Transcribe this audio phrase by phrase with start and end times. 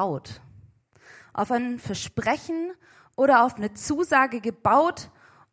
[0.00, 0.40] vertraut?
[1.32, 2.72] Auf ein Versprechen
[3.16, 5.10] oder auf eine Zusage gebaut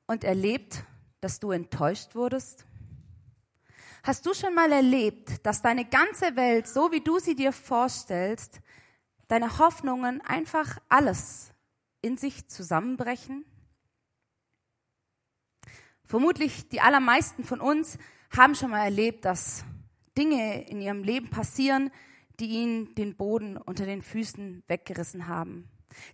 [0.08, 0.84] und erlebt,
[1.22, 2.66] dass du enttäuscht wurdest?
[4.04, 8.62] Hast du schon mal erlebt, dass deine ganze Welt, so wie du sie dir vorstellst,
[9.28, 11.52] deine Hoffnungen einfach alles
[12.02, 13.46] in sich zusammenbrechen?
[16.06, 17.98] Vermutlich die allermeisten von uns
[18.36, 19.66] haben schon mal erlebt, dass
[20.18, 21.92] Dinge in ihrem Leben passieren,
[22.40, 25.70] die ihnen den Boden unter den Füßen weggerissen haben.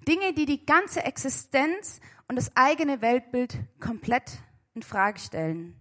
[0.07, 4.39] Dinge, die die ganze Existenz und das eigene Weltbild komplett
[4.73, 5.75] in Frage stellen.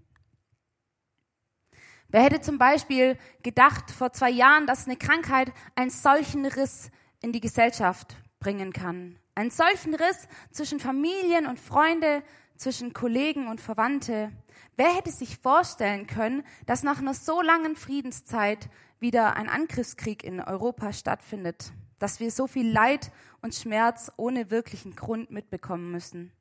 [2.08, 6.90] Wer hätte zum Beispiel gedacht vor zwei Jahren, dass eine Krankheit einen solchen Riss
[7.22, 9.18] in die Gesellschaft bringen kann?
[9.34, 12.22] Einen solchen Riss zwischen Familien und Freunde,
[12.56, 14.32] zwischen Kollegen und Verwandte.
[14.76, 18.68] Wer hätte sich vorstellen können, dass nach einer so langen Friedenszeit
[19.00, 21.72] wieder ein Angriffskrieg in Europa stattfindet?
[21.98, 26.32] Dass wir so viel Leid und Schmerz ohne wirklichen Grund mitbekommen müssen?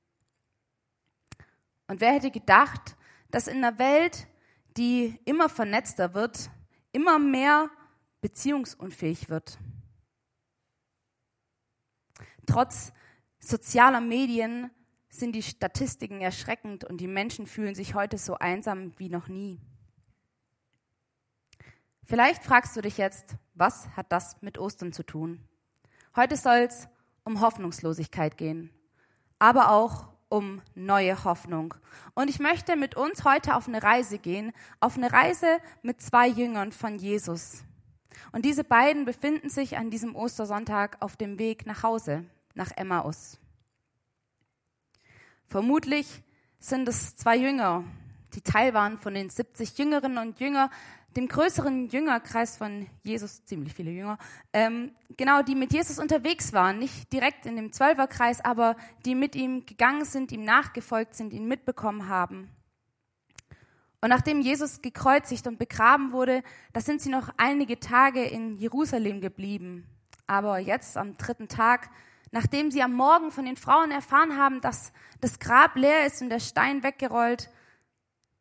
[1.88, 2.96] Und wer hätte gedacht,
[3.32, 4.28] dass in einer Welt,
[4.78, 6.50] die immer vernetzter wird,
[6.92, 7.70] immer mehr
[8.22, 9.58] beziehungsunfähig wird.
[12.46, 12.94] Trotz
[13.40, 14.70] sozialer Medien
[15.12, 19.60] sind die Statistiken erschreckend und die Menschen fühlen sich heute so einsam wie noch nie.
[22.06, 25.48] Vielleicht fragst du dich jetzt, was hat das mit Ostern zu tun?
[26.16, 26.88] Heute soll es
[27.24, 28.72] um Hoffnungslosigkeit gehen,
[29.38, 31.74] aber auch um neue Hoffnung.
[32.14, 36.28] Und ich möchte mit uns heute auf eine Reise gehen, auf eine Reise mit zwei
[36.28, 37.64] Jüngern von Jesus.
[38.32, 42.24] Und diese beiden befinden sich an diesem Ostersonntag auf dem Weg nach Hause,
[42.56, 43.41] nach Emmaus.
[45.52, 46.08] Vermutlich
[46.60, 47.84] sind es zwei Jünger,
[48.34, 50.70] die Teil waren von den 70 Jüngerinnen und Jünger,
[51.18, 54.18] dem größeren Jüngerkreis von Jesus, ziemlich viele Jünger,
[54.54, 59.36] ähm, genau, die mit Jesus unterwegs waren, nicht direkt in dem Zwölferkreis, aber die mit
[59.36, 62.50] ihm gegangen sind, ihm nachgefolgt sind, ihn mitbekommen haben.
[64.00, 69.20] Und nachdem Jesus gekreuzigt und begraben wurde, da sind sie noch einige Tage in Jerusalem
[69.20, 69.86] geblieben.
[70.28, 71.90] Aber jetzt am dritten Tag,
[72.32, 76.30] nachdem sie am Morgen von den Frauen erfahren haben, dass das Grab leer ist und
[76.30, 77.50] der Stein weggerollt,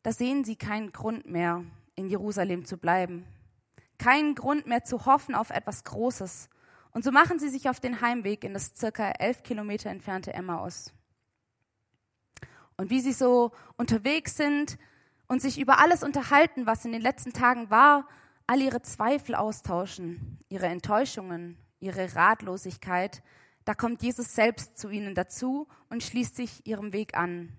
[0.03, 1.63] da sehen sie keinen Grund mehr,
[1.95, 3.25] in Jerusalem zu bleiben.
[3.97, 6.49] Keinen Grund mehr zu hoffen auf etwas Großes.
[6.91, 10.91] Und so machen sie sich auf den Heimweg in das circa elf Kilometer entfernte Emmaus.
[12.77, 14.79] Und wie sie so unterwegs sind
[15.27, 18.07] und sich über alles unterhalten, was in den letzten Tagen war,
[18.47, 23.21] all ihre Zweifel austauschen, ihre Enttäuschungen, ihre Ratlosigkeit,
[23.65, 27.51] da kommt Jesus selbst zu ihnen dazu und schließt sich ihrem Weg an.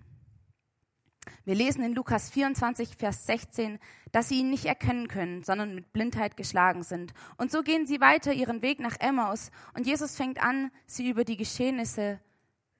[1.45, 3.79] Wir lesen in Lukas 24, Vers 16,
[4.11, 7.13] dass sie ihn nicht erkennen können, sondern mit Blindheit geschlagen sind.
[7.37, 11.23] Und so gehen sie weiter ihren Weg nach Emmaus und Jesus fängt an, sie über
[11.23, 12.19] die Geschehnisse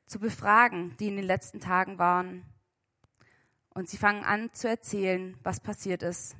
[0.05, 2.43] zu befragen, die in den letzten Tagen waren.
[3.73, 6.35] Und sie fangen an zu erzählen, was passiert ist.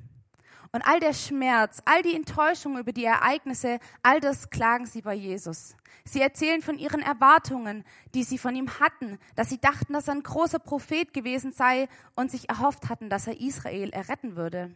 [0.74, 5.14] Und all der Schmerz, all die Enttäuschung über die Ereignisse, all das klagen sie bei
[5.14, 5.76] Jesus.
[6.04, 10.14] Sie erzählen von ihren Erwartungen, die sie von ihm hatten, dass sie dachten, dass er
[10.14, 11.86] ein großer Prophet gewesen sei
[12.16, 14.74] und sich erhofft hatten, dass er Israel erretten würde.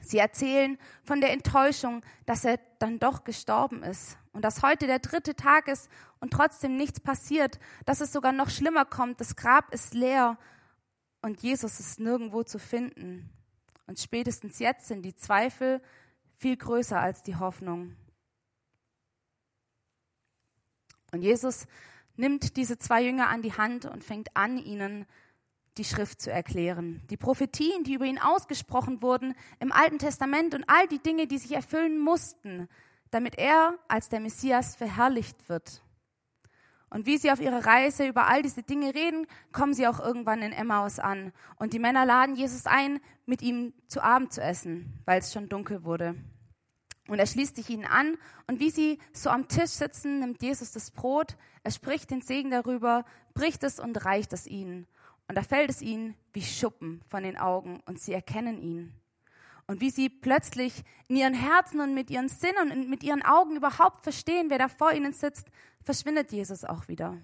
[0.00, 5.00] Sie erzählen von der Enttäuschung, dass er dann doch gestorben ist und dass heute der
[5.00, 5.90] dritte Tag ist
[6.20, 10.38] und trotzdem nichts passiert, dass es sogar noch schlimmer kommt, das Grab ist leer
[11.20, 13.30] und Jesus ist nirgendwo zu finden.
[13.86, 15.80] Und spätestens jetzt sind die Zweifel
[16.36, 17.96] viel größer als die Hoffnung.
[21.12, 21.66] Und Jesus
[22.16, 25.06] nimmt diese zwei Jünger an die Hand und fängt an, ihnen
[25.78, 27.02] die Schrift zu erklären.
[27.10, 31.38] Die Prophetien, die über ihn ausgesprochen wurden im Alten Testament und all die Dinge, die
[31.38, 32.68] sich erfüllen mussten,
[33.10, 35.82] damit er als der Messias verherrlicht wird.
[36.92, 40.42] Und wie sie auf ihrer Reise über all diese Dinge reden, kommen sie auch irgendwann
[40.42, 41.32] in Emmaus an.
[41.56, 45.48] Und die Männer laden Jesus ein, mit ihm zu Abend zu essen, weil es schon
[45.48, 46.16] dunkel wurde.
[47.08, 48.18] Und er schließt sich ihnen an.
[48.46, 52.50] Und wie sie so am Tisch sitzen, nimmt Jesus das Brot, er spricht den Segen
[52.50, 54.86] darüber, bricht es und reicht es ihnen.
[55.28, 59.01] Und da fällt es ihnen wie Schuppen von den Augen und sie erkennen ihn
[59.66, 63.56] und wie sie plötzlich in ihren Herzen und mit ihren Sinnen und mit ihren Augen
[63.56, 65.46] überhaupt verstehen, wer da vor ihnen sitzt,
[65.82, 67.18] verschwindet Jesus auch wieder.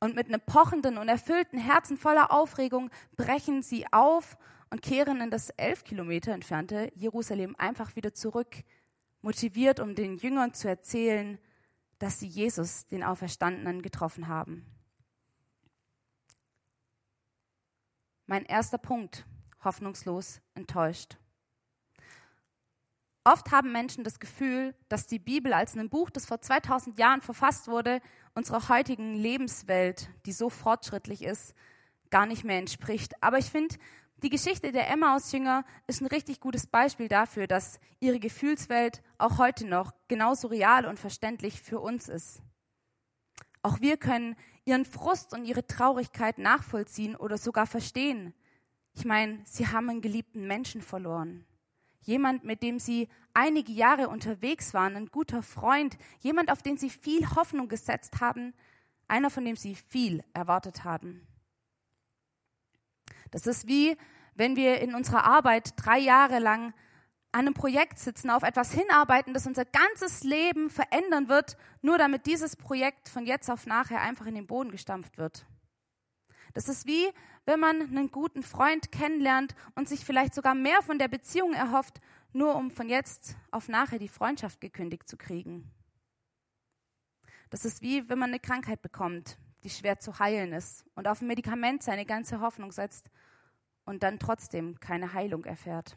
[0.00, 4.36] Und mit einem pochenden und erfüllten Herzen voller Aufregung brechen sie auf
[4.70, 8.64] und kehren in das elf Kilometer entfernte Jerusalem einfach wieder zurück,
[9.20, 11.38] motiviert, um den Jüngern zu erzählen,
[11.98, 14.66] dass sie Jesus, den Auferstandenen, getroffen haben.
[18.26, 19.24] Mein erster Punkt,
[19.62, 21.16] hoffnungslos enttäuscht.
[23.24, 27.20] Oft haben Menschen das Gefühl, dass die Bibel als ein Buch, das vor 2000 Jahren
[27.20, 28.00] verfasst wurde,
[28.34, 31.54] unserer heutigen Lebenswelt, die so fortschrittlich ist,
[32.10, 33.14] gar nicht mehr entspricht.
[33.22, 33.76] Aber ich finde,
[34.22, 39.66] die Geschichte der Emmaus-Jünger ist ein richtig gutes Beispiel dafür, dass ihre Gefühlswelt auch heute
[39.66, 42.40] noch genauso real und verständlich für uns ist.
[43.62, 44.34] Auch wir können
[44.64, 48.34] ihren Frust und ihre Traurigkeit nachvollziehen oder sogar verstehen.
[48.94, 51.44] Ich meine, sie haben einen geliebten Menschen verloren.
[52.02, 56.90] Jemand, mit dem sie einige Jahre unterwegs waren, ein guter Freund, jemand, auf den sie
[56.90, 58.54] viel Hoffnung gesetzt haben,
[59.08, 61.26] einer, von dem sie viel erwartet haben.
[63.30, 63.96] Das ist wie,
[64.34, 66.74] wenn wir in unserer Arbeit drei Jahre lang
[67.32, 72.26] an einem Projekt sitzen, auf etwas hinarbeiten, das unser ganzes Leben verändern wird, nur damit
[72.26, 75.46] dieses Projekt von jetzt auf nachher einfach in den Boden gestampft wird.
[76.52, 77.08] Das ist wie,
[77.44, 82.00] wenn man einen guten Freund kennenlernt und sich vielleicht sogar mehr von der Beziehung erhofft,
[82.32, 85.70] nur um von jetzt auf nachher die Freundschaft gekündigt zu kriegen.
[87.50, 91.20] Das ist wie, wenn man eine Krankheit bekommt, die schwer zu heilen ist und auf
[91.20, 93.10] ein Medikament seine ganze Hoffnung setzt
[93.84, 95.96] und dann trotzdem keine Heilung erfährt.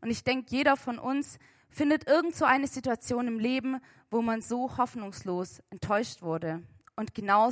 [0.00, 1.38] Und ich denke, jeder von uns
[1.70, 3.80] findet irgend so eine Situation im Leben,
[4.10, 6.62] wo man so hoffnungslos enttäuscht wurde.
[6.96, 7.50] Und genau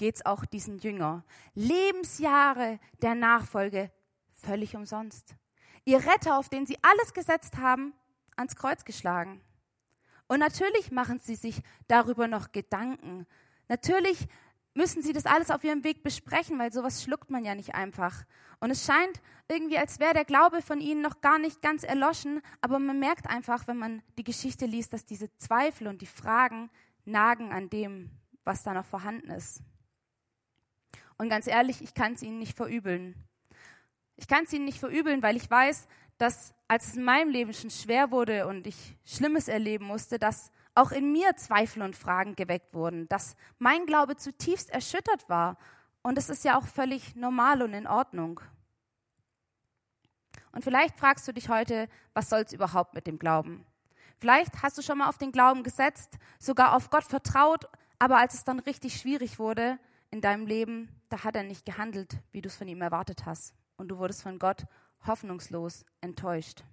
[0.00, 1.24] geht es auch diesen Jünger.
[1.54, 3.92] Lebensjahre der Nachfolge
[4.32, 5.36] völlig umsonst.
[5.84, 7.92] Ihr Retter, auf den sie alles gesetzt haben,
[8.34, 9.42] ans Kreuz geschlagen.
[10.26, 13.26] Und natürlich machen sie sich darüber noch Gedanken.
[13.68, 14.26] Natürlich
[14.72, 18.24] müssen sie das alles auf ihrem Weg besprechen, weil sowas schluckt man ja nicht einfach.
[18.58, 22.40] Und es scheint irgendwie, als wäre der Glaube von ihnen noch gar nicht ganz erloschen,
[22.62, 26.70] aber man merkt einfach, wenn man die Geschichte liest, dass diese Zweifel und die Fragen
[27.04, 28.10] nagen an dem,
[28.44, 29.62] was da noch vorhanden ist.
[31.20, 33.14] Und ganz ehrlich, ich kann es ihnen nicht verübeln.
[34.16, 35.86] Ich kann es ihnen nicht verübeln, weil ich weiß,
[36.16, 40.50] dass als es in meinem Leben schon schwer wurde und ich Schlimmes erleben musste, dass
[40.74, 45.58] auch in mir Zweifel und Fragen geweckt wurden, dass mein Glaube zutiefst erschüttert war.
[46.00, 48.40] Und es ist ja auch völlig normal und in Ordnung.
[50.52, 53.66] Und vielleicht fragst du dich heute, was soll es überhaupt mit dem Glauben?
[54.20, 57.68] Vielleicht hast du schon mal auf den Glauben gesetzt, sogar auf Gott vertraut,
[57.98, 59.78] aber als es dann richtig schwierig wurde
[60.10, 63.54] in deinem Leben, da hat er nicht gehandelt, wie du es von ihm erwartet hast.
[63.76, 64.66] Und du wurdest von Gott
[65.06, 66.64] hoffnungslos enttäuscht.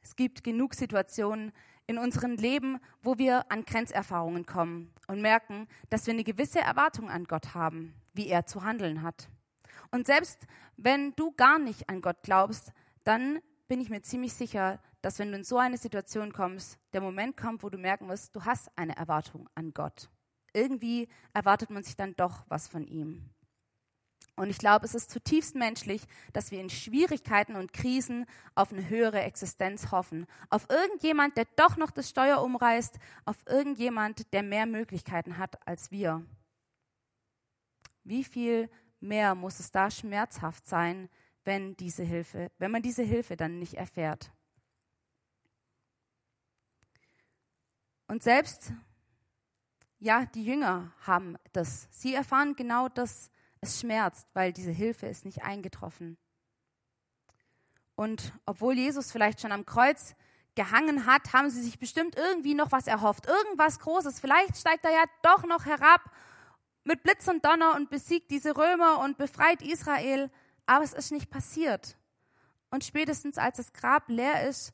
[0.00, 1.52] Es gibt genug Situationen,
[1.86, 7.10] in unserem Leben, wo wir an Grenzerfahrungen kommen und merken, dass wir eine gewisse Erwartung
[7.10, 9.28] an Gott haben, wie er zu handeln hat.
[9.90, 10.46] Und selbst
[10.76, 12.72] wenn du gar nicht an Gott glaubst,
[13.04, 17.00] dann bin ich mir ziemlich sicher, dass wenn du in so eine Situation kommst, der
[17.00, 20.10] Moment kommt, wo du merken wirst, du hast eine Erwartung an Gott.
[20.56, 23.28] Irgendwie erwartet man sich dann doch was von ihm.
[24.36, 28.24] Und ich glaube, es ist zutiefst menschlich, dass wir in Schwierigkeiten und Krisen
[28.54, 30.26] auf eine höhere Existenz hoffen.
[30.48, 35.90] Auf irgendjemand, der doch noch das Steuer umreißt, auf irgendjemand, der mehr Möglichkeiten hat als
[35.90, 36.24] wir.
[38.04, 38.70] Wie viel
[39.00, 41.10] mehr muss es da schmerzhaft sein,
[41.44, 44.32] wenn diese Hilfe, wenn man diese Hilfe dann nicht erfährt?
[48.06, 48.72] Und selbst,
[49.98, 51.88] ja, die Jünger haben das.
[51.90, 56.18] Sie erfahren genau das, es schmerzt, weil diese Hilfe ist nicht eingetroffen.
[57.94, 60.14] Und obwohl Jesus vielleicht schon am Kreuz
[60.54, 63.26] gehangen hat, haben sie sich bestimmt irgendwie noch was erhofft.
[63.26, 64.20] Irgendwas Großes.
[64.20, 66.02] Vielleicht steigt er ja doch noch herab
[66.84, 70.30] mit Blitz und Donner und besiegt diese Römer und befreit Israel.
[70.66, 71.96] Aber es ist nicht passiert.
[72.70, 74.72] Und spätestens als das Grab leer ist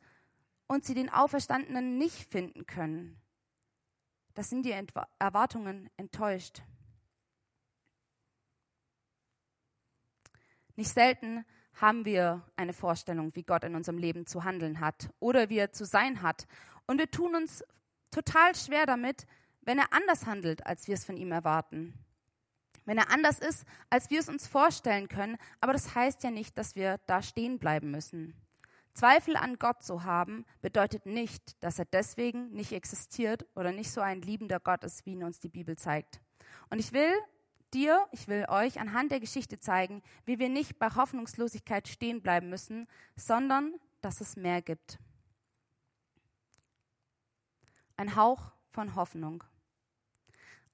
[0.67, 3.22] und sie den Auferstandenen nicht finden können,
[4.35, 4.75] da sind die
[5.19, 6.62] Erwartungen enttäuscht.
[10.77, 15.49] Nicht selten haben wir eine Vorstellung, wie Gott in unserem Leben zu handeln hat oder
[15.49, 16.47] wie er zu sein hat.
[16.87, 17.65] Und wir tun uns
[18.11, 19.27] total schwer damit,
[19.62, 21.95] wenn er anders handelt, als wir es von ihm erwarten.
[22.85, 25.39] Wenn er anders ist, als wir es uns vorstellen können.
[25.61, 28.35] Aber das heißt ja nicht, dass wir da stehen bleiben müssen.
[28.94, 34.00] Zweifel an Gott zu haben, bedeutet nicht, dass er deswegen nicht existiert oder nicht so
[34.00, 36.20] ein liebender Gott ist, wie ihn uns die Bibel zeigt.
[36.68, 37.12] Und ich will
[37.72, 42.50] dir, ich will euch anhand der Geschichte zeigen, wie wir nicht bei Hoffnungslosigkeit stehen bleiben
[42.50, 44.99] müssen, sondern dass es mehr gibt.
[47.96, 49.42] Ein Hauch von Hoffnung.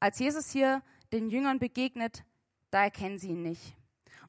[0.01, 0.83] Als Jesus hier
[1.13, 2.25] den Jüngern begegnet,
[2.71, 3.77] da erkennen sie ihn nicht.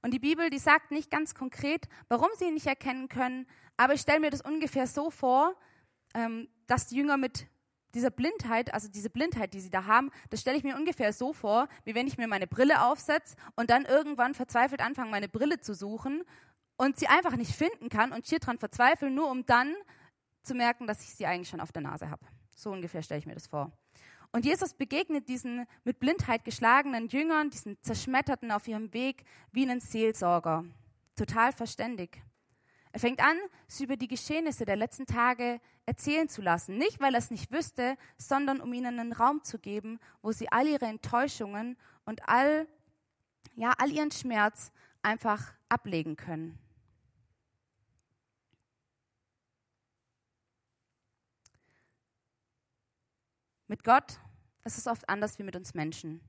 [0.02, 3.48] Und die Bibel, die sagt nicht ganz konkret, warum sie ihn nicht erkennen können,
[3.80, 5.56] aber ich stelle mir das ungefähr so vor,
[6.14, 7.48] ähm, dass die Jünger mit
[7.94, 11.32] dieser Blindheit, also diese Blindheit, die sie da haben, das stelle ich mir ungefähr so
[11.32, 15.62] vor, wie wenn ich mir meine Brille aufsetze und dann irgendwann verzweifelt anfange, meine Brille
[15.62, 16.26] zu suchen
[16.76, 19.74] und sie einfach nicht finden kann und schier dran verzweifeln, nur um dann
[20.44, 22.26] zu merken, dass ich sie eigentlich schon auf der Nase habe.
[22.54, 23.72] So ungefähr stelle ich mir das vor.
[24.34, 29.80] Und Jesus begegnet diesen mit Blindheit geschlagenen Jüngern, diesen zerschmetterten auf ihrem Weg, wie einen
[29.80, 30.66] Seelsorger.
[31.16, 32.22] Total verständig.
[32.92, 36.78] Er fängt an, sie über die Geschehnisse der letzten Tage erzählen zu lassen.
[36.78, 40.52] Nicht, weil er es nicht wüsste, sondern um ihnen einen Raum zu geben, wo sie
[40.52, 42.68] all ihre Enttäuschungen und all,
[43.56, 44.72] ja, all ihren Schmerz
[45.04, 46.58] einfach ablegen können.
[53.68, 54.20] Mit Gott
[54.64, 56.22] ist es oft anders wie mit uns Menschen.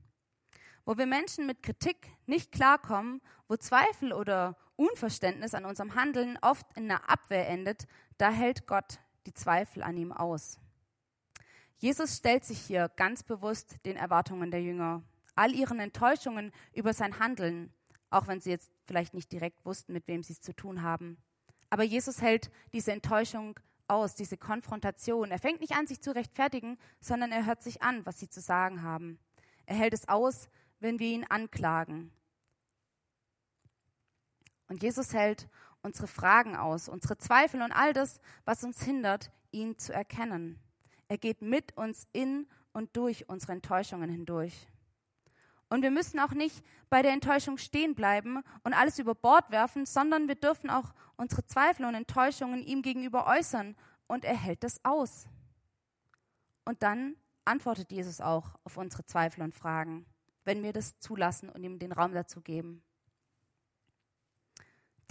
[0.85, 6.65] Wo wir Menschen mit Kritik nicht klarkommen, wo Zweifel oder Unverständnis an unserem Handeln oft
[6.75, 10.59] in einer Abwehr endet, da hält Gott die Zweifel an ihm aus.
[11.77, 15.03] Jesus stellt sich hier ganz bewusst den Erwartungen der Jünger,
[15.35, 17.71] all ihren Enttäuschungen über sein Handeln,
[18.09, 21.17] auch wenn sie jetzt vielleicht nicht direkt wussten, mit wem sie es zu tun haben.
[21.69, 25.31] Aber Jesus hält diese Enttäuschung aus, diese Konfrontation.
[25.31, 28.41] Er fängt nicht an, sich zu rechtfertigen, sondern er hört sich an, was sie zu
[28.41, 29.19] sagen haben.
[29.65, 32.11] Er hält es aus, wenn wir ihn anklagen.
[34.71, 35.49] Und Jesus hält
[35.81, 40.61] unsere Fragen aus, unsere Zweifel und all das, was uns hindert, ihn zu erkennen.
[41.09, 44.69] Er geht mit uns in und durch unsere Enttäuschungen hindurch.
[45.69, 49.85] Und wir müssen auch nicht bei der Enttäuschung stehen bleiben und alles über Bord werfen,
[49.85, 53.75] sondern wir dürfen auch unsere Zweifel und Enttäuschungen ihm gegenüber äußern
[54.07, 55.27] und er hält das aus.
[56.63, 60.05] Und dann antwortet Jesus auch auf unsere Zweifel und Fragen,
[60.45, 62.81] wenn wir das zulassen und ihm den Raum dazu geben.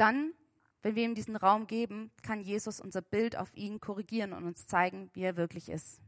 [0.00, 0.32] Dann,
[0.80, 4.66] wenn wir ihm diesen Raum geben, kann Jesus unser Bild auf ihn korrigieren und uns
[4.66, 6.00] zeigen, wie er wirklich ist.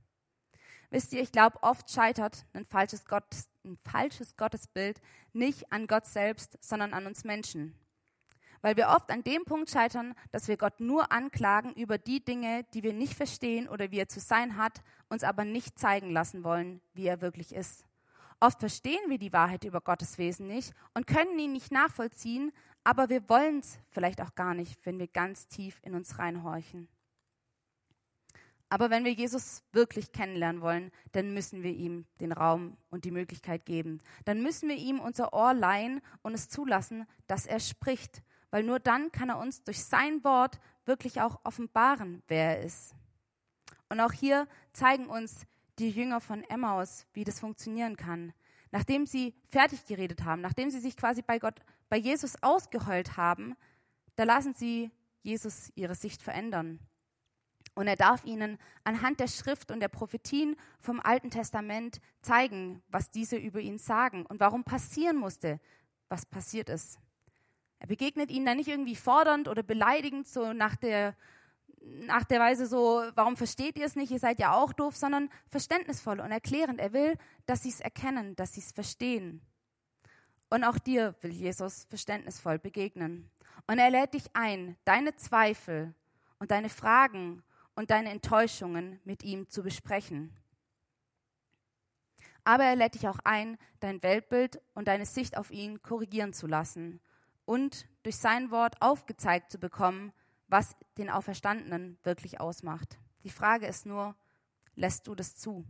[0.88, 3.26] Wisst ihr, ich glaube, oft scheitert ein falsches, Gott,
[3.66, 4.98] ein falsches Gottesbild
[5.34, 7.74] nicht an Gott selbst, sondern an uns Menschen.
[8.62, 12.64] Weil wir oft an dem Punkt scheitern, dass wir Gott nur anklagen über die Dinge,
[12.72, 14.80] die wir nicht verstehen oder wie er zu sein hat,
[15.10, 17.84] uns aber nicht zeigen lassen wollen, wie er wirklich ist.
[18.42, 22.52] Oft verstehen wir die Wahrheit über Gottes Wesen nicht und können ihn nicht nachvollziehen,
[22.84, 26.88] aber wir wollen es vielleicht auch gar nicht, wenn wir ganz tief in uns reinhorchen.
[28.68, 33.10] Aber wenn wir Jesus wirklich kennenlernen wollen, dann müssen wir ihm den Raum und die
[33.10, 34.00] Möglichkeit geben.
[34.24, 38.80] Dann müssen wir ihm unser Ohr leihen und es zulassen, dass er spricht, weil nur
[38.80, 42.94] dann kann er uns durch sein Wort wirklich auch offenbaren, wer er ist.
[43.90, 45.44] Und auch hier zeigen uns
[45.78, 48.32] die Jünger von Emmaus, wie das funktionieren kann.
[48.70, 51.60] Nachdem sie fertig geredet haben, nachdem sie sich quasi bei Gott,
[51.92, 53.54] bei Jesus ausgeheult haben,
[54.16, 56.78] da lassen sie Jesus ihre Sicht verändern.
[57.74, 63.10] Und er darf ihnen anhand der Schrift und der Prophetien vom Alten Testament zeigen, was
[63.10, 65.60] diese über ihn sagen und warum passieren musste,
[66.08, 66.98] was passiert ist.
[67.78, 71.14] Er begegnet ihnen dann nicht irgendwie fordernd oder beleidigend, so nach der,
[71.82, 75.28] nach der Weise so, warum versteht ihr es nicht, ihr seid ja auch doof, sondern
[75.50, 76.80] verständnisvoll und erklärend.
[76.80, 79.42] Er will, dass sie es erkennen, dass sie es verstehen.
[80.52, 83.30] Und auch dir will Jesus verständnisvoll begegnen.
[83.66, 85.94] Und er lädt dich ein, deine Zweifel
[86.38, 87.42] und deine Fragen
[87.74, 90.36] und deine Enttäuschungen mit ihm zu besprechen.
[92.44, 96.46] Aber er lädt dich auch ein, dein Weltbild und deine Sicht auf ihn korrigieren zu
[96.46, 97.00] lassen
[97.46, 100.12] und durch sein Wort aufgezeigt zu bekommen,
[100.48, 102.98] was den Auferstandenen wirklich ausmacht.
[103.22, 104.14] Die Frage ist nur,
[104.74, 105.64] lässt du das zu?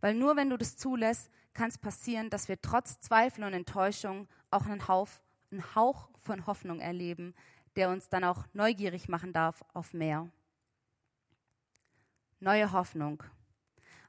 [0.00, 4.28] Weil nur wenn du das zulässt, kann es passieren, dass wir trotz Zweifel und Enttäuschung
[4.50, 5.08] auch einen Hauch,
[5.50, 7.34] einen Hauch von Hoffnung erleben,
[7.76, 10.30] der uns dann auch neugierig machen darf auf mehr
[12.40, 13.22] neue Hoffnung.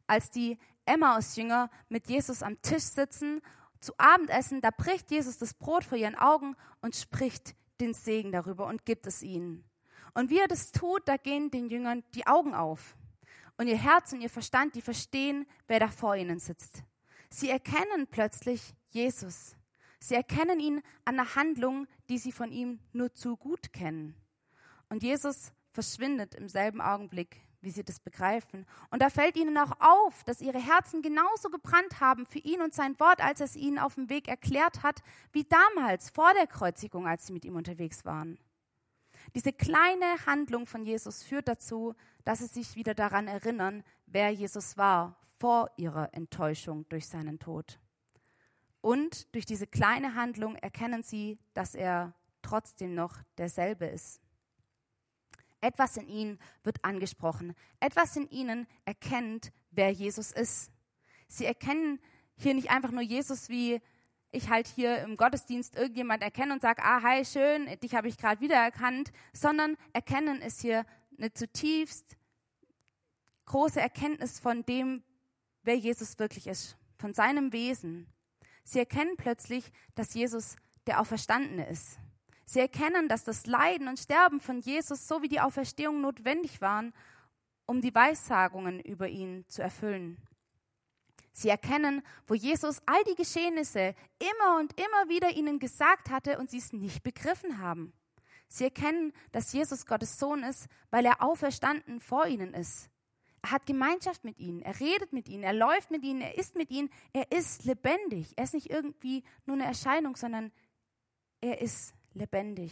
[0.08, 3.42] Als die Emmaus-Jünger mit Jesus am Tisch sitzen,
[3.80, 8.68] zu Abendessen, da bricht Jesus das Brot vor ihren Augen und spricht den Segen darüber
[8.68, 9.64] und gibt es ihnen.
[10.14, 12.96] Und wie er das tut, da gehen den Jüngern die Augen auf.
[13.58, 16.84] Und ihr Herz und ihr Verstand, die verstehen, wer da vor ihnen sitzt.
[17.34, 19.56] Sie erkennen plötzlich Jesus.
[20.00, 24.16] Sie erkennen ihn an der Handlung, die sie von ihm nur zu gut kennen.
[24.90, 28.66] Und Jesus verschwindet im selben Augenblick wie sie das begreifen.
[28.90, 32.74] Und da fällt ihnen auch auf, dass ihre Herzen genauso gebrannt haben für ihn und
[32.74, 36.48] sein Wort, als er es ihnen auf dem Weg erklärt hat, wie damals vor der
[36.48, 38.40] Kreuzigung, als sie mit ihm unterwegs waren.
[39.36, 41.94] Diese kleine Handlung von Jesus führt dazu,
[42.26, 47.80] dass sie sich wieder daran erinnern, wer Jesus war vor ihrer Enttäuschung durch seinen Tod.
[48.80, 54.22] Und durch diese kleine Handlung erkennen sie, dass er trotzdem noch derselbe ist.
[55.60, 57.56] Etwas in ihnen wird angesprochen.
[57.80, 60.70] Etwas in ihnen erkennt, wer Jesus ist.
[61.28, 62.00] Sie erkennen
[62.36, 63.82] hier nicht einfach nur Jesus wie
[64.30, 68.18] ich halt hier im Gottesdienst irgendjemand erkenne und sage, ah, hi, schön, dich habe ich
[68.18, 70.86] gerade wiedererkannt, sondern erkennen ist hier
[71.18, 72.16] eine zutiefst
[73.46, 75.04] große Erkenntnis von dem,
[75.64, 78.08] wer Jesus wirklich ist, von seinem Wesen.
[78.64, 80.56] Sie erkennen plötzlich, dass Jesus
[80.88, 82.00] der Auferstandene ist.
[82.46, 86.94] Sie erkennen, dass das Leiden und Sterben von Jesus sowie die Auferstehung notwendig waren,
[87.66, 90.18] um die Weissagungen über ihn zu erfüllen.
[91.34, 96.50] Sie erkennen, wo Jesus all die Geschehnisse immer und immer wieder ihnen gesagt hatte und
[96.50, 97.94] sie es nicht begriffen haben.
[98.50, 102.90] Sie erkennen, dass Jesus Gottes Sohn ist, weil er auferstanden vor ihnen ist.
[103.44, 106.70] Hat Gemeinschaft mit ihnen, er redet mit ihnen, er läuft mit ihnen, er ist mit
[106.70, 108.34] ihnen, er ist lebendig.
[108.36, 110.52] Er ist nicht irgendwie nur eine Erscheinung, sondern
[111.42, 112.72] er ist lebendig.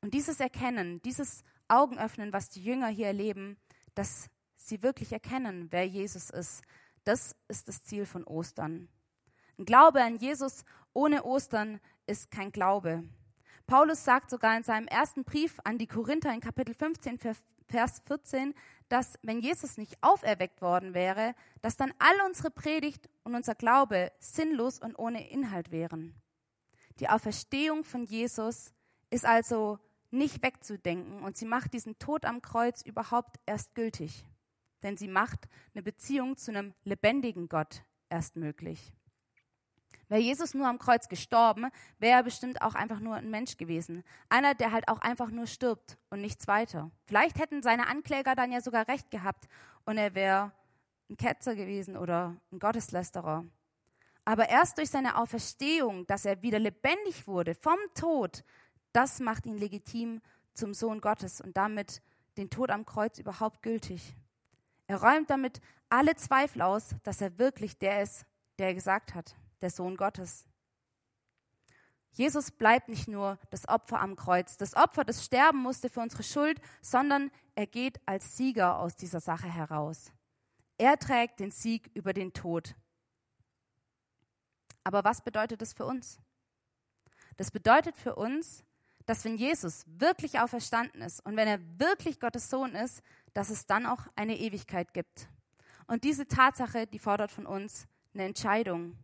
[0.00, 3.56] Und dieses Erkennen, dieses Augenöffnen, was die Jünger hier erleben,
[3.94, 6.62] das sie wirklich erkennen, wer Jesus ist.
[7.04, 8.88] Das ist das Ziel von Ostern.
[9.58, 13.04] Ein Glaube an Jesus ohne Ostern ist kein Glaube.
[13.66, 17.18] Paulus sagt sogar in seinem ersten Brief an die Korinther in Kapitel 15,
[17.72, 18.54] Vers 14,
[18.88, 24.12] dass wenn Jesus nicht auferweckt worden wäre, dass dann all unsere Predigt und unser Glaube
[24.20, 26.14] sinnlos und ohne Inhalt wären.
[27.00, 28.72] Die Auferstehung von Jesus
[29.10, 29.78] ist also
[30.10, 34.24] nicht wegzudenken und sie macht diesen Tod am Kreuz überhaupt erst gültig
[34.82, 38.92] denn sie macht eine Beziehung zu einem lebendigen Gott erst möglich.
[40.12, 44.04] Wäre Jesus nur am Kreuz gestorben, wäre er bestimmt auch einfach nur ein Mensch gewesen.
[44.28, 46.90] Einer, der halt auch einfach nur stirbt und nichts weiter.
[47.06, 49.48] Vielleicht hätten seine Ankläger dann ja sogar recht gehabt
[49.86, 50.52] und er wäre
[51.08, 53.46] ein Ketzer gewesen oder ein Gotteslästerer.
[54.26, 58.44] Aber erst durch seine Auferstehung, dass er wieder lebendig wurde vom Tod,
[58.92, 60.20] das macht ihn legitim
[60.52, 62.02] zum Sohn Gottes und damit
[62.36, 64.14] den Tod am Kreuz überhaupt gültig.
[64.88, 68.26] Er räumt damit alle Zweifel aus, dass er wirklich der ist,
[68.58, 70.46] der er gesagt hat, der Sohn Gottes.
[72.12, 76.22] Jesus bleibt nicht nur das Opfer am Kreuz, das Opfer, das sterben musste für unsere
[76.22, 80.12] Schuld, sondern er geht als Sieger aus dieser Sache heraus.
[80.76, 82.74] Er trägt den Sieg über den Tod.
[84.84, 86.18] Aber was bedeutet das für uns?
[87.36, 88.64] Das bedeutet für uns,
[89.06, 93.66] dass wenn Jesus wirklich auferstanden ist und wenn er wirklich Gottes Sohn ist, dass es
[93.66, 95.28] dann auch eine Ewigkeit gibt.
[95.86, 98.96] Und diese Tatsache, die fordert von uns eine Entscheidung.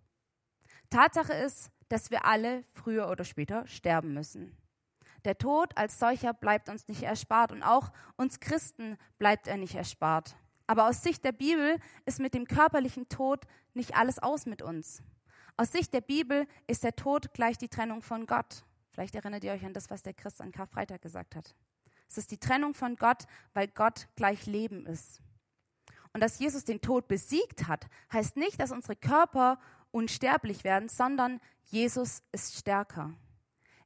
[0.90, 4.56] Tatsache ist, dass wir alle früher oder später sterben müssen.
[5.24, 9.74] Der Tod als solcher bleibt uns nicht erspart und auch uns Christen bleibt er nicht
[9.74, 10.36] erspart.
[10.66, 15.02] Aber aus Sicht der Bibel ist mit dem körperlichen Tod nicht alles aus mit uns.
[15.56, 18.64] Aus Sicht der Bibel ist der Tod gleich die Trennung von Gott.
[18.92, 21.54] Vielleicht erinnert ihr euch an das, was der Christ an Karfreitag gesagt hat.
[22.08, 23.24] Es ist die Trennung von Gott,
[23.54, 25.20] weil Gott gleich Leben ist.
[26.12, 29.58] Und dass Jesus den Tod besiegt hat, heißt nicht, dass unsere Körper
[29.90, 33.14] unsterblich werden, sondern Jesus ist stärker.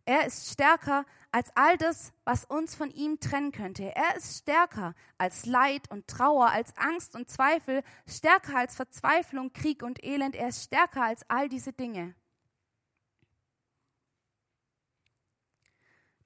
[0.05, 3.95] Er ist stärker als all das, was uns von ihm trennen könnte.
[3.95, 9.83] Er ist stärker als Leid und Trauer, als Angst und Zweifel, stärker als Verzweiflung, Krieg
[9.83, 10.35] und Elend.
[10.35, 12.15] Er ist stärker als all diese Dinge.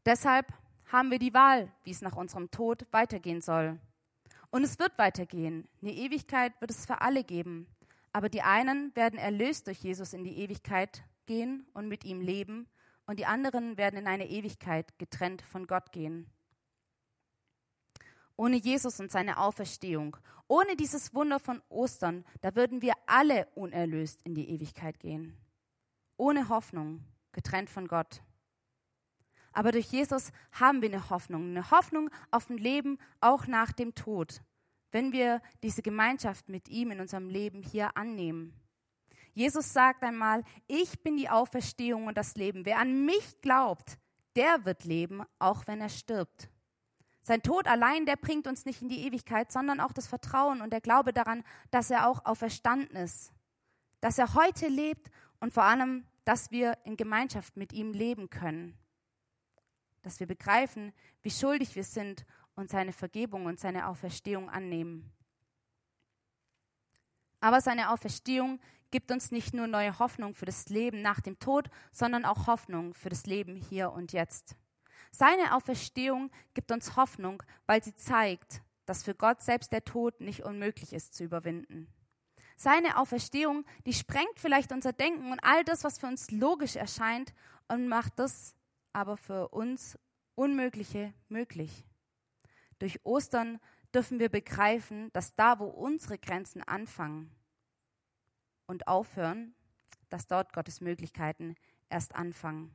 [0.06, 0.46] Deshalb
[0.90, 3.78] haben wir die Wahl, wie es nach unserem Tod weitergehen soll.
[4.50, 5.68] Und es wird weitergehen.
[5.82, 7.66] Eine Ewigkeit wird es für alle geben.
[8.16, 12.66] Aber die einen werden erlöst durch Jesus in die Ewigkeit gehen und mit ihm leben,
[13.05, 16.26] und die anderen werden in eine Ewigkeit getrennt von Gott gehen.
[18.35, 20.16] Ohne Jesus und seine Auferstehung,
[20.48, 25.37] ohne dieses Wunder von Ostern, da würden wir alle unerlöst in die Ewigkeit gehen.
[26.16, 28.22] Ohne Hoffnung, getrennt von Gott.
[29.52, 33.94] Aber durch Jesus haben wir eine Hoffnung, eine Hoffnung auf ein Leben auch nach dem
[33.94, 34.40] Tod,
[34.92, 38.55] wenn wir diese Gemeinschaft mit ihm in unserem Leben hier annehmen.
[39.35, 42.64] Jesus sagt einmal, ich bin die Auferstehung und das Leben.
[42.64, 43.99] Wer an mich glaubt,
[44.35, 46.49] der wird leben, auch wenn er stirbt.
[47.20, 50.72] Sein Tod allein, der bringt uns nicht in die Ewigkeit, sondern auch das Vertrauen und
[50.72, 53.33] der Glaube daran, dass er auch auferstanden ist,
[54.01, 58.79] dass er heute lebt und vor allem, dass wir in Gemeinschaft mit ihm leben können
[60.07, 62.25] dass wir begreifen, wie schuldig wir sind
[62.57, 65.12] und seine Vergebung und seine Auferstehung annehmen.
[67.40, 68.59] Aber seine Auferstehung
[68.90, 72.95] gibt uns nicht nur neue Hoffnung für das Leben nach dem Tod, sondern auch Hoffnung
[72.95, 74.57] für das Leben hier und jetzt.
[75.11, 80.45] Seine Auferstehung gibt uns Hoffnung, weil sie zeigt, dass für Gott selbst der Tod nicht
[80.45, 81.88] unmöglich ist zu überwinden.
[82.57, 87.35] Seine Auferstehung, die sprengt vielleicht unser Denken und all das, was für uns logisch erscheint
[87.69, 88.55] und macht das
[88.92, 89.99] aber für uns
[90.35, 91.85] Unmögliche möglich.
[92.78, 93.58] Durch Ostern
[93.94, 97.30] dürfen wir begreifen, dass da, wo unsere Grenzen anfangen
[98.66, 99.54] und aufhören,
[100.08, 101.54] dass dort Gottes Möglichkeiten
[101.88, 102.70] erst anfangen.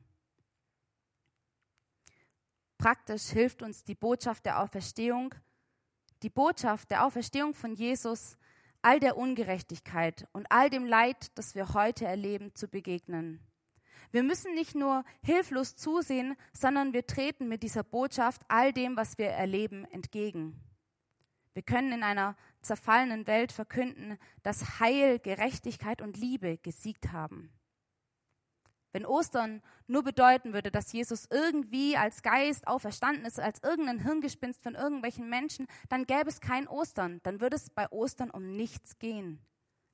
[2.78, 5.34] Praktisch hilft uns die Botschaft der Auferstehung,
[6.22, 8.36] die Botschaft der Auferstehung von Jesus,
[8.80, 13.40] all der Ungerechtigkeit und all dem Leid, das wir heute erleben, zu begegnen.
[14.12, 19.16] Wir müssen nicht nur hilflos zusehen, sondern wir treten mit dieser Botschaft all dem, was
[19.16, 20.60] wir erleben, entgegen.
[21.54, 27.50] Wir können in einer zerfallenen Welt verkünden, dass Heil, Gerechtigkeit und Liebe gesiegt haben.
[28.92, 34.62] Wenn Ostern nur bedeuten würde, dass Jesus irgendwie als Geist auferstanden ist, als irgendein Hirngespinst
[34.62, 37.20] von irgendwelchen Menschen, dann gäbe es kein Ostern.
[37.22, 39.40] Dann würde es bei Ostern um nichts gehen.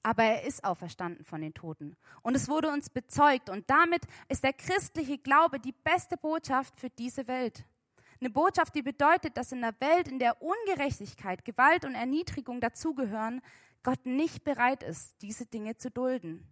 [0.03, 1.97] Aber er ist auferstanden von den Toten.
[2.23, 3.51] Und es wurde uns bezeugt.
[3.51, 7.65] Und damit ist der christliche Glaube die beste Botschaft für diese Welt.
[8.21, 13.41] Eine Botschaft, die bedeutet, dass in einer Welt, in der Ungerechtigkeit, Gewalt und Erniedrigung dazugehören,
[13.83, 16.47] Gott nicht bereit ist, diese Dinge zu dulden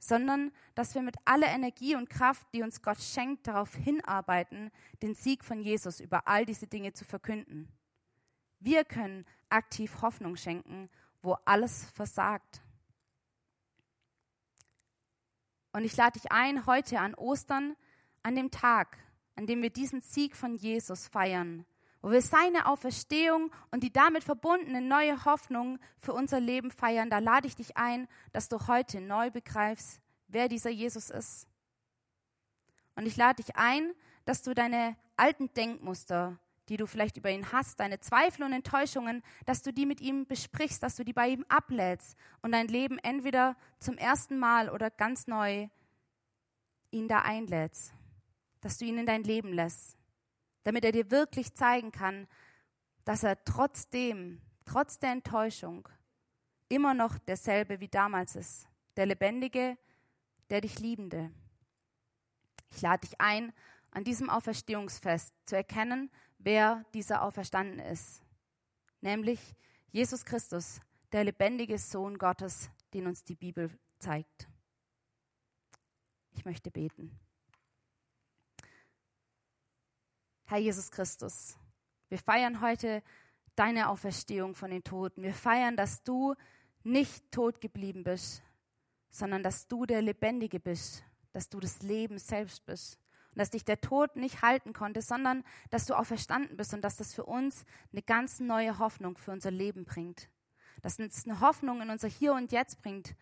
[0.00, 4.70] sondern dass wir mit aller Energie und Kraft, die uns Gott schenkt, darauf hinarbeiten,
[5.02, 7.68] den Sieg von Jesus über all diese Dinge zu verkünden.
[8.58, 10.88] Wir können aktiv Hoffnung schenken,
[11.22, 12.62] wo alles versagt.
[15.72, 17.76] Und ich lade dich ein, heute an Ostern,
[18.22, 18.98] an dem Tag,
[19.36, 21.64] an dem wir diesen Sieg von Jesus feiern,
[22.02, 27.18] wo wir seine Auferstehung und die damit verbundene neue Hoffnung für unser Leben feiern, da
[27.18, 31.46] lade ich dich ein, dass du heute neu begreifst, wer dieser Jesus ist.
[32.96, 33.92] Und ich lade dich ein,
[34.24, 36.38] dass du deine alten Denkmuster,
[36.70, 40.26] die du vielleicht über ihn hast, deine Zweifel und Enttäuschungen, dass du die mit ihm
[40.26, 44.90] besprichst, dass du die bei ihm ablädst und dein Leben entweder zum ersten Mal oder
[44.90, 45.68] ganz neu
[46.90, 47.92] ihn da einlädst,
[48.62, 50.00] dass du ihn in dein Leben lässt
[50.62, 52.26] damit er dir wirklich zeigen kann,
[53.04, 55.88] dass er trotzdem, trotz der Enttäuschung,
[56.68, 59.76] immer noch derselbe wie damals ist, der Lebendige,
[60.50, 61.32] der dich Liebende.
[62.70, 63.52] Ich lade dich ein,
[63.90, 66.10] an diesem Auferstehungsfest zu erkennen,
[66.42, 68.22] wer dieser Auferstanden ist,
[69.00, 69.54] nämlich
[69.92, 70.80] Jesus Christus,
[71.12, 74.48] der lebendige Sohn Gottes, den uns die Bibel zeigt.
[76.32, 77.18] Ich möchte beten.
[80.44, 81.56] Herr Jesus Christus,
[82.08, 83.02] wir feiern heute
[83.54, 85.22] deine Auferstehung von den Toten.
[85.22, 86.34] Wir feiern, dass du
[86.82, 88.42] nicht tot geblieben bist,
[89.10, 92.98] sondern dass du der Lebendige bist, dass du das Leben selbst bist
[93.30, 96.96] und dass dich der Tod nicht halten konnte, sondern dass du auferstanden bist und dass
[96.96, 100.28] das für uns eine ganz neue Hoffnung für unser Leben bringt.
[100.82, 103.14] Dass es eine Hoffnung in unser Hier und Jetzt bringt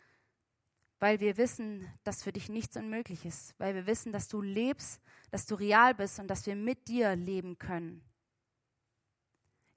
[1.00, 5.00] weil wir wissen, dass für dich nichts unmöglich ist, weil wir wissen, dass du lebst,
[5.30, 8.02] dass du real bist und dass wir mit dir leben können.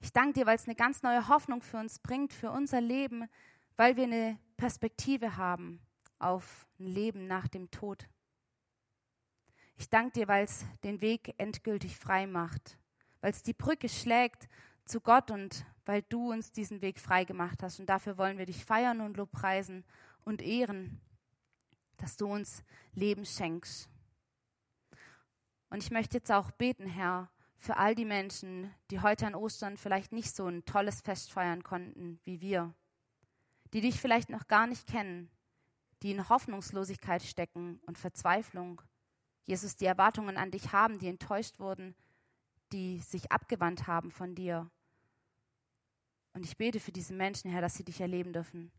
[0.00, 3.28] Ich danke dir, weil es eine ganz neue Hoffnung für uns bringt, für unser Leben,
[3.76, 5.80] weil wir eine Perspektive haben
[6.18, 8.08] auf ein Leben nach dem Tod.
[9.82, 12.78] Ich danke dir, weil es den Weg endgültig frei macht,
[13.20, 14.48] weil es die Brücke schlägt
[14.84, 17.80] zu Gott und weil du uns diesen Weg frei gemacht hast.
[17.80, 19.84] Und dafür wollen wir dich feiern und lobpreisen
[20.24, 21.00] und ehren
[21.96, 22.62] dass du uns
[22.94, 23.88] Leben schenkst.
[25.68, 29.76] Und ich möchte jetzt auch beten, Herr, für all die Menschen, die heute an Ostern
[29.76, 32.72] vielleicht nicht so ein tolles Fest feiern konnten wie wir,
[33.72, 35.28] die dich vielleicht noch gar nicht kennen,
[36.04, 38.80] die in Hoffnungslosigkeit stecken und Verzweiflung.
[39.44, 41.94] Jesus, die Erwartungen an dich haben, die enttäuscht wurden,
[42.72, 44.70] die sich abgewandt haben von dir.
[46.32, 48.72] Und ich bete für diese Menschen, Herr, dass sie dich erleben dürfen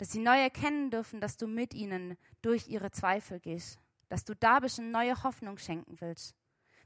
[0.00, 4.34] dass sie neu erkennen dürfen, dass du mit ihnen durch ihre Zweifel gehst, dass du
[4.34, 6.34] da bist und neue Hoffnung schenken willst.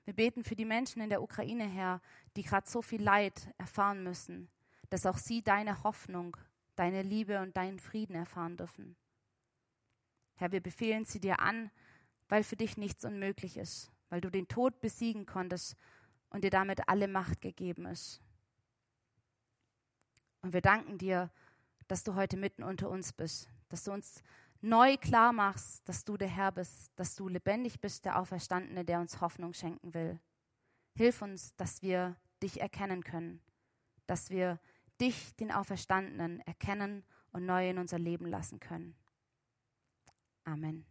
[0.05, 2.01] Wir beten für die Menschen in der Ukraine, Herr,
[2.35, 4.51] die gerade so viel Leid erfahren müssen,
[4.91, 6.37] dass auch sie deine Hoffnung,
[6.75, 8.97] deine Liebe und deinen Frieden erfahren dürfen.
[10.35, 11.71] Herr, wir befehlen sie dir an,
[12.29, 15.77] weil für dich nichts unmöglich ist, weil du den Tod besiegen konntest
[16.31, 18.21] und dir damit alle Macht gegeben ist.
[20.43, 21.31] Und wir danken dir,
[21.89, 24.23] dass du heute mitten unter uns bist, dass du uns
[24.61, 29.01] neu klar machst, dass du der Herr bist, dass du lebendig bist, der Auferstandene, der
[29.01, 30.19] uns Hoffnung schenken will.
[30.95, 33.41] Hilf uns, dass wir dich erkennen können,
[34.07, 34.59] dass wir
[35.01, 38.95] dich, den Auferstandenen, erkennen und neu in unser Leben lassen können.
[40.45, 40.87] Amen.